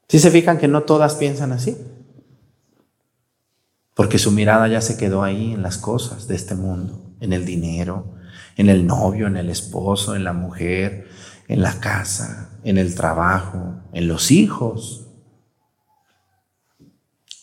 [0.08, 1.78] ¿Sí se fijan que no todas piensan así?
[3.94, 7.46] Porque su mirada ya se quedó ahí en las cosas de este mundo, en el
[7.46, 8.17] dinero,
[8.58, 11.08] en el novio, en el esposo, en la mujer,
[11.48, 15.08] en la casa, en el trabajo, en los hijos.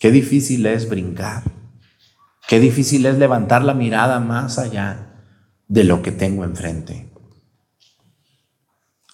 [0.01, 1.45] Qué difícil es brincar.
[2.47, 5.23] Qué difícil es levantar la mirada más allá
[5.69, 7.11] de lo que tengo enfrente.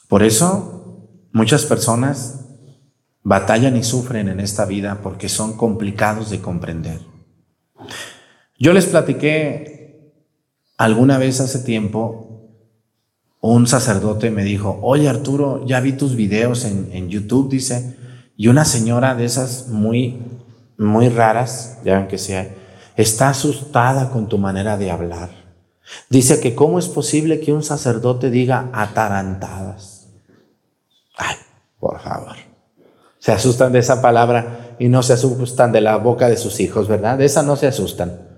[0.08, 2.46] Por eso muchas personas
[3.22, 7.00] batallan y sufren en esta vida porque son complicados de comprender.
[8.58, 9.69] Yo les platiqué
[10.80, 12.48] Alguna vez hace tiempo,
[13.42, 17.98] un sacerdote me dijo, oye Arturo, ya vi tus videos en, YouTube, dice,
[18.34, 20.22] y una señora de esas muy,
[20.78, 22.54] muy raras, ya ven que sea,
[22.96, 25.28] está asustada con tu manera de hablar.
[26.08, 30.08] Dice que cómo es posible que un sacerdote diga atarantadas.
[31.14, 31.36] Ay,
[31.78, 32.36] por favor.
[33.18, 36.88] Se asustan de esa palabra y no se asustan de la boca de sus hijos,
[36.88, 37.18] ¿verdad?
[37.18, 38.29] De esa no se asustan.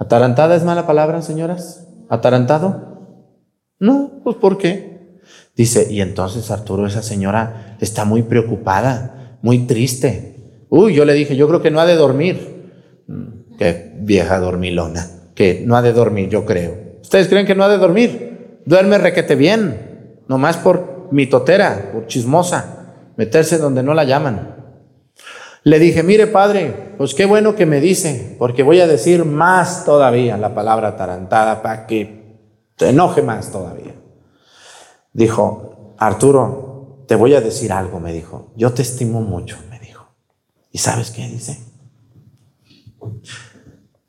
[0.00, 1.86] ¿Atarantada es mala palabra, señoras?
[2.08, 3.36] ¿Atarantado?
[3.78, 5.20] No, pues ¿por qué?
[5.54, 10.64] Dice, y entonces Arturo, esa señora está muy preocupada, muy triste.
[10.70, 12.70] Uy, yo le dije, yo creo que no ha de dormir.
[13.08, 16.78] Mm, qué vieja dormilona, que no ha de dormir, yo creo.
[17.02, 18.60] ¿Ustedes creen que no ha de dormir?
[18.64, 24.59] Duerme requete bien, nomás por mitotera, por chismosa, meterse donde no la llaman.
[25.62, 29.84] Le dije, mire padre, pues qué bueno que me dice, porque voy a decir más
[29.84, 32.38] todavía la palabra tarantada para que
[32.76, 33.94] te enoje más todavía.
[35.12, 38.52] Dijo, Arturo, te voy a decir algo, me dijo.
[38.56, 40.06] Yo te estimo mucho, me dijo.
[40.70, 41.58] ¿Y sabes qué dice?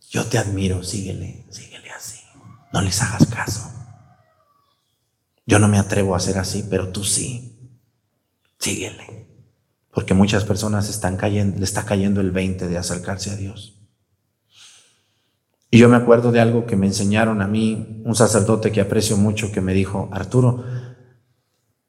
[0.10, 2.20] Yo te admiro, síguele, síguele así.
[2.72, 3.70] No les hagas caso.
[5.46, 7.74] Yo no me atrevo a hacer así, pero tú sí.
[8.60, 9.31] Síguele.
[9.92, 13.78] Porque muchas personas están cayendo, le está cayendo el 20 de acercarse a Dios.
[15.70, 19.16] Y yo me acuerdo de algo que me enseñaron a mí, un sacerdote que aprecio
[19.16, 20.66] mucho, que me dijo, Arturo,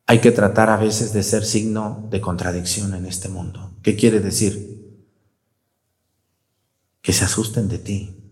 [0.07, 3.77] hay que tratar a veces de ser signo de contradicción en este mundo.
[3.83, 5.07] ¿Qué quiere decir?
[7.01, 8.23] Que se asusten de ti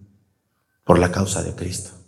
[0.85, 2.00] por la causa de Cristo.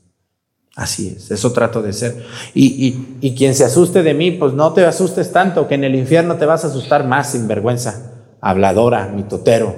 [0.74, 2.24] Así es, eso trato de ser.
[2.54, 5.94] Y, y, quien se asuste de mí, pues no te asustes tanto, que en el
[5.94, 9.74] infierno te vas a asustar más sin vergüenza, habladora, mitotero,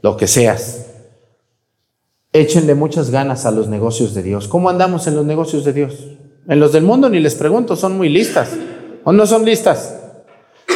[0.00, 0.86] lo que seas.
[2.32, 4.46] Échenle muchas ganas a los negocios de Dios.
[4.46, 5.94] ¿Cómo andamos en los negocios de Dios?
[6.46, 8.50] En los del mundo ni les pregunto, son muy listas.
[9.02, 9.98] ¿O no son listas?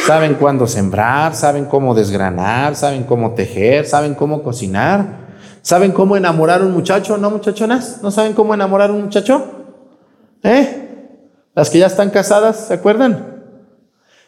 [0.05, 5.22] Saben cuándo sembrar, saben cómo desgranar, saben cómo tejer, saben cómo cocinar,
[5.63, 8.03] saben cómo enamorar a un muchacho, ¿no muchachonas?
[8.03, 9.43] ¿No saben cómo enamorar a un muchacho?
[10.43, 10.79] ¿Eh?
[11.55, 13.43] Las que ya están casadas, ¿se acuerdan?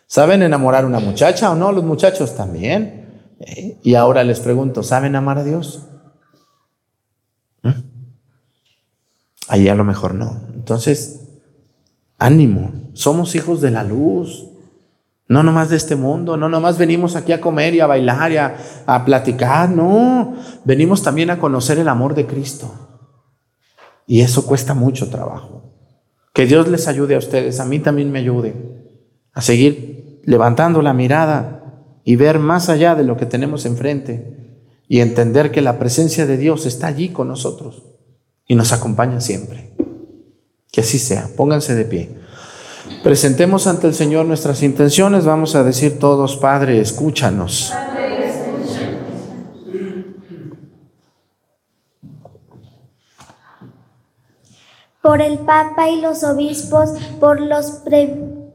[0.08, 1.72] ¿Saben enamorar a una muchacha o no?
[1.72, 3.36] Los muchachos también.
[3.40, 3.80] ¿Eh?
[3.84, 5.88] Y ahora les pregunto, ¿saben amar a Dios?
[9.48, 10.42] Ahí a lo mejor no.
[10.54, 11.28] Entonces,
[12.18, 14.48] ánimo, somos hijos de la luz.
[15.28, 18.38] No nomás de este mundo, no nomás venimos aquí a comer y a bailar y
[18.38, 22.72] a, a platicar, no, venimos también a conocer el amor de Cristo.
[24.06, 25.74] Y eso cuesta mucho trabajo.
[26.34, 28.54] Que Dios les ayude a ustedes, a mí también me ayude
[29.34, 35.00] a seguir levantando la mirada y ver más allá de lo que tenemos enfrente y
[35.00, 37.84] entender que la presencia de Dios está allí con nosotros
[38.48, 39.76] y nos acompaña siempre.
[40.72, 41.30] Que así sea.
[41.36, 42.25] Pónganse de pie.
[43.04, 45.26] Presentemos ante el Señor nuestras intenciones.
[45.26, 47.72] Vamos a decir todos, Padre, escúchanos.
[55.02, 57.84] Por el Papa y los obispos, por los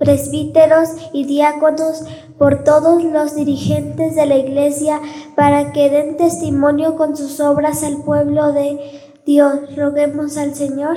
[0.01, 2.03] presbíteros y diáconos,
[2.39, 5.01] por todos los dirigentes de la Iglesia,
[5.37, 8.81] para que den testimonio con sus obras al pueblo de
[9.24, 10.97] Dios, roguemos al Señor.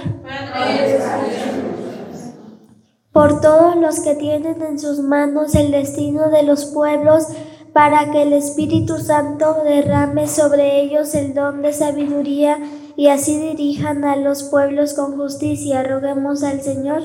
[3.14, 7.28] Por todos los que tienen en sus manos el destino de los pueblos,
[7.72, 12.58] para que el Espíritu Santo derrame sobre ellos el don de sabiduría
[12.96, 15.84] y así dirijan a los pueblos con justicia.
[15.84, 17.04] Roguemos al Señor.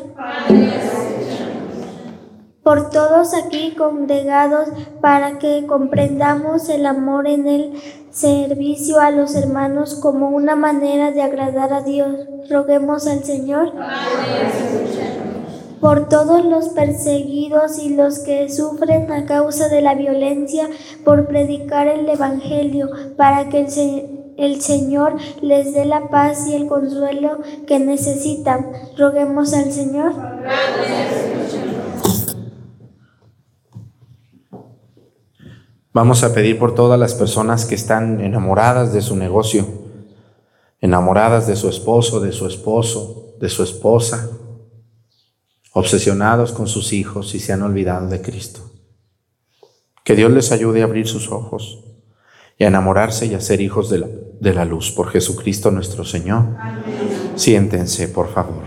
[2.62, 4.68] Por todos aquí congregados,
[5.00, 7.72] para que comprendamos el amor en el
[8.10, 12.14] servicio a los hermanos como una manera de agradar a Dios.
[12.50, 13.72] Roguemos al Señor.
[15.80, 20.68] Por todos los perseguidos y los que sufren a causa de la violencia,
[21.04, 23.66] por predicar el Evangelio, para que
[24.36, 28.72] el, Señor les dé la paz y el consuelo que necesitan.
[28.96, 30.12] Roguemos al Señor.
[35.92, 39.66] Vamos a pedir por todas las personas que están enamoradas de su negocio,
[40.80, 44.28] enamoradas de su esposo, de su esposo, de su esposa,
[45.78, 48.60] obsesionados con sus hijos y se han olvidado de Cristo.
[50.04, 51.84] Que Dios les ayude a abrir sus ojos
[52.58, 54.08] y a enamorarse y a ser hijos de la,
[54.40, 56.44] de la luz por Jesucristo nuestro Señor.
[57.36, 58.64] Siéntense, por favor.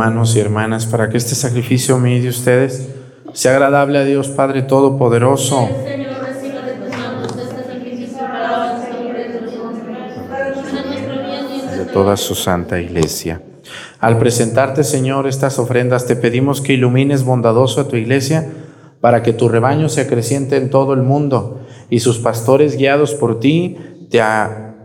[0.00, 2.88] Hermanos y hermanas para que este sacrificio mío de ustedes
[3.34, 5.68] sea agradable a Dios Padre Todopoderoso.
[11.76, 13.42] De toda su santa iglesia.
[13.98, 18.48] Al presentarte, Señor, estas ofrendas, te pedimos que ilumines bondadoso a tu iglesia
[19.02, 23.38] para que tu rebaño se acreciente en todo el mundo y sus pastores guiados por
[23.38, 23.76] ti
[24.08, 24.22] te,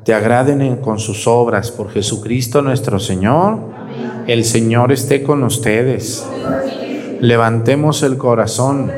[0.04, 1.72] te agraden con sus obras.
[1.72, 3.85] Por Jesucristo nuestro Señor.
[4.28, 6.26] El Señor esté con ustedes.
[7.22, 8.92] Levantemos el corazón.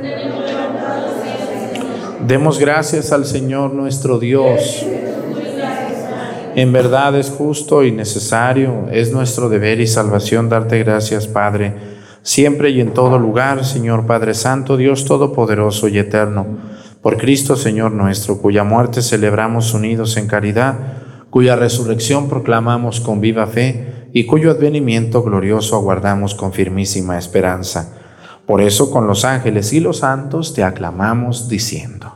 [2.25, 4.85] Demos gracias al Señor nuestro Dios.
[6.55, 11.75] En verdad es justo y necesario, es nuestro deber y salvación darte gracias, Padre,
[12.23, 16.47] siempre y en todo lugar, Señor Padre Santo, Dios Todopoderoso y Eterno,
[17.01, 20.75] por Cristo Señor nuestro, cuya muerte celebramos unidos en caridad,
[21.29, 27.93] cuya resurrección proclamamos con viva fe y cuyo advenimiento glorioso aguardamos con firmísima esperanza.
[28.47, 32.15] Por eso con los ángeles y los santos te aclamamos diciendo.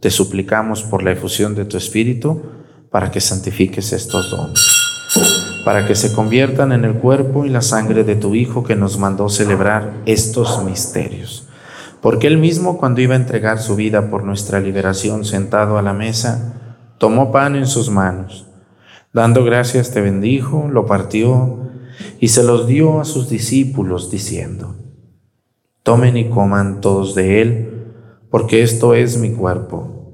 [0.00, 2.42] te suplicamos por la efusión de tu Espíritu
[2.90, 4.60] para que santifiques estos dones,
[5.64, 8.98] para que se conviertan en el cuerpo y la sangre de tu Hijo que nos
[8.98, 11.48] mandó celebrar estos misterios.
[12.00, 15.92] Porque él mismo cuando iba a entregar su vida por nuestra liberación sentado a la
[15.92, 16.54] mesa,
[16.98, 18.46] tomó pan en sus manos,
[19.12, 21.58] dando gracias te bendijo, lo partió
[22.20, 24.76] y se los dio a sus discípulos diciendo,
[25.82, 27.77] tomen y coman todos de él,
[28.30, 30.12] porque esto es mi cuerpo,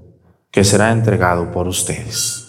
[0.50, 2.40] que será entregado por ustedes.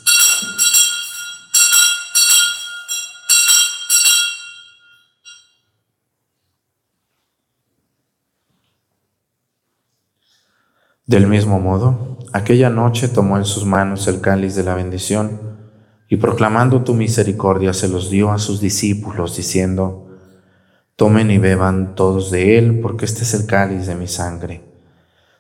[11.07, 15.39] Del mismo modo, aquella noche tomó en sus manos el cáliz de la bendición
[16.09, 20.01] y proclamando tu misericordia se los dio a sus discípulos, diciendo,
[20.95, 24.64] Tomen y beban todos de él, porque este es el cáliz de mi sangre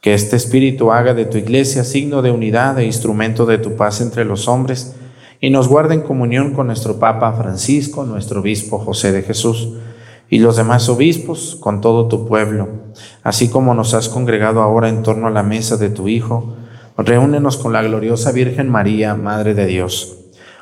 [0.00, 4.00] que este Espíritu haga de tu iglesia signo de unidad e instrumento de tu paz
[4.00, 4.94] entre los hombres
[5.40, 9.74] y nos guarde en comunión con nuestro Papa Francisco, nuestro Obispo José de Jesús
[10.30, 12.68] y los demás obispos, con todo tu pueblo,
[13.22, 16.54] así como nos has congregado ahora en torno a la mesa de tu Hijo,
[16.96, 20.16] reúnenos con la gloriosa Virgen María, Madre de Dios,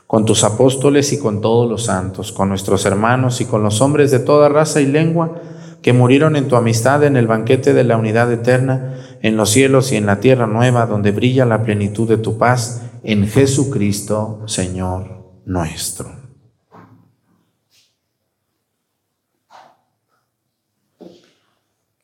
[0.07, 4.11] con tus apóstoles y con todos los santos, con nuestros hermanos y con los hombres
[4.12, 5.32] de toda raza y lengua,
[5.83, 9.93] que murieron en tu amistad en el banquete de la unidad eterna, en los cielos
[9.93, 15.16] y en la tierra nueva, donde brilla la plenitud de tu paz, en Jesucristo, Señor
[15.45, 16.11] nuestro.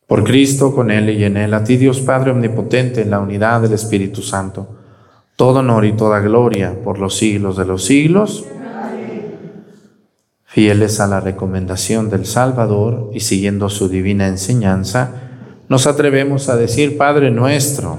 [0.07, 3.63] Por Cristo, con Él y en Él, a ti Dios Padre Omnipotente, en la unidad
[3.63, 4.79] del Espíritu Santo,
[5.37, 8.45] todo honor y toda gloria por los siglos de los siglos.
[10.53, 15.11] Fieles a la recomendación del Salvador y siguiendo su divina enseñanza,
[15.71, 17.99] nos atrevemos a decir, Padre nuestro,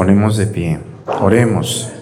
[0.00, 0.78] Ponemos de pie.
[1.20, 1.92] Oremos.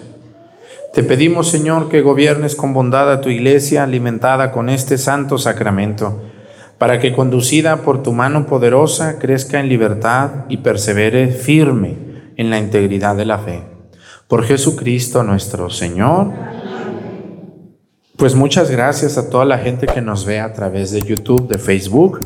[0.93, 6.21] Te pedimos, Señor, que gobiernes con bondad a tu iglesia alimentada con este santo sacramento,
[6.77, 11.97] para que conducida por tu mano poderosa crezca en libertad y persevere firme
[12.37, 13.63] en la integridad de la fe.
[14.29, 16.31] Por Jesucristo nuestro Señor.
[18.15, 21.57] Pues muchas gracias a toda la gente que nos ve a través de YouTube, de
[21.57, 22.25] Facebook,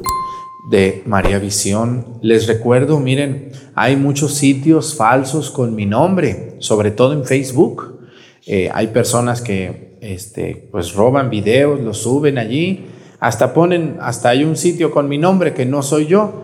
[0.70, 2.20] de María Visión.
[2.22, 7.99] Les recuerdo, miren, hay muchos sitios falsos con mi nombre, sobre todo en Facebook.
[8.45, 12.86] Eh, hay personas que este, pues roban videos, los suben allí,
[13.20, 16.43] hasta ponen, hasta hay un sitio con mi nombre que no soy yo.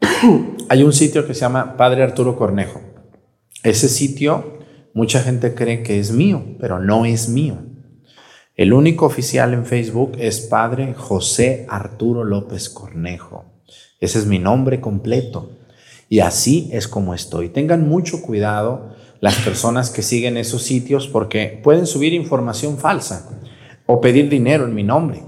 [0.68, 2.80] hay un sitio que se llama Padre Arturo Cornejo.
[3.62, 4.58] Ese sitio,
[4.94, 7.67] mucha gente cree que es mío, pero no es mío.
[8.58, 13.44] El único oficial en Facebook es Padre José Arturo López Cornejo.
[14.00, 15.52] Ese es mi nombre completo.
[16.08, 17.50] Y así es como estoy.
[17.50, 23.30] Tengan mucho cuidado las personas que siguen esos sitios porque pueden subir información falsa
[23.86, 25.22] o pedir dinero en mi nombre.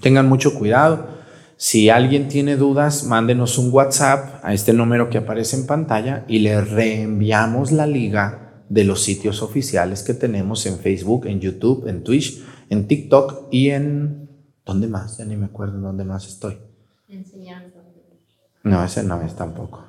[0.00, 1.06] Tengan mucho cuidado.
[1.56, 6.40] Si alguien tiene dudas, mándenos un WhatsApp a este número que aparece en pantalla y
[6.40, 12.02] le reenviamos la liga de los sitios oficiales que tenemos en Facebook, en YouTube, en
[12.02, 14.30] Twitch, en TikTok y en...
[14.64, 15.18] ¿Dónde más?
[15.18, 16.56] Ya ni me acuerdo dónde más estoy.
[17.06, 17.80] Enseñanza.
[18.62, 19.84] No, ese no es tampoco.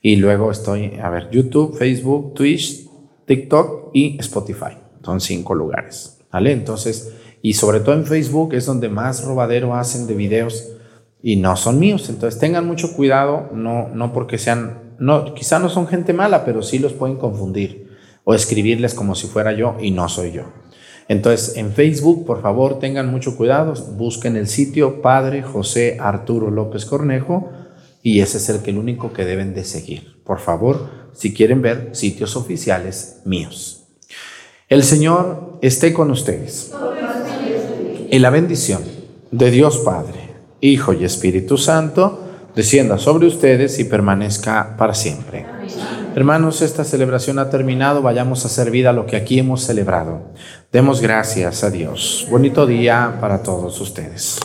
[0.00, 2.88] Y luego estoy, a ver, YouTube, Facebook, Twitch,
[3.26, 4.76] TikTok y Spotify.
[5.04, 6.20] Son cinco lugares.
[6.30, 6.52] ¿Vale?
[6.52, 7.12] Entonces,
[7.42, 10.68] y sobre todo en Facebook es donde más robadero hacen de videos
[11.20, 12.08] y no son míos.
[12.08, 16.62] Entonces tengan mucho cuidado, no, no porque sean, no, quizá no son gente mala, pero
[16.62, 17.83] sí los pueden confundir
[18.24, 20.44] o escribirles como si fuera yo y no soy yo.
[21.08, 26.86] Entonces, en Facebook, por favor, tengan mucho cuidado, busquen el sitio Padre José Arturo López
[26.86, 27.50] Cornejo
[28.02, 30.22] y ese es el, único que deben de seguir.
[30.24, 33.84] Por favor, si quieren ver sitios oficiales míos.
[34.68, 36.72] El Señor esté con ustedes.
[38.10, 38.82] Y la bendición
[39.30, 42.20] de Dios Padre, Hijo y Espíritu Santo
[42.54, 45.44] descienda sobre ustedes y permanezca para siempre.
[46.16, 50.20] Hermanos, esta celebración ha terminado, vayamos a hacer vida lo que aquí hemos celebrado.
[50.70, 52.28] Demos gracias a Dios.
[52.30, 54.38] Bonito día para todos ustedes.